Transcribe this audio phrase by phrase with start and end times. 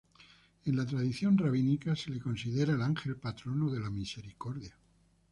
[0.65, 4.75] En la tradición rabínica se le considera el ángel patrono de la misericordia.